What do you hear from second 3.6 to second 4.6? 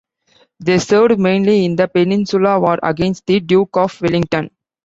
of Wellington.